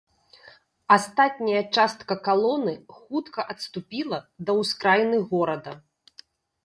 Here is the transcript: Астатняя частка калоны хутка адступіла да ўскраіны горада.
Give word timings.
Астатняя 0.95 1.59
частка 1.77 2.17
калоны 2.27 2.73
хутка 2.95 3.41
адступіла 3.55 4.19
да 4.49 4.59
ўскраіны 4.61 5.17
горада. 5.35 5.71